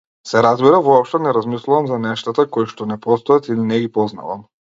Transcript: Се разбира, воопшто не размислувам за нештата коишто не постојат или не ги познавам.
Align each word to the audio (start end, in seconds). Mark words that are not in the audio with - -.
Се 0.27 0.39
разбира, 0.43 0.77
воопшто 0.85 1.19
не 1.25 1.33
размислувам 1.37 1.89
за 1.91 1.99
нештата 2.07 2.47
коишто 2.57 2.87
не 2.93 2.99
постојат 3.05 3.51
или 3.57 3.67
не 3.73 3.79
ги 3.85 3.93
познавам. 3.99 4.45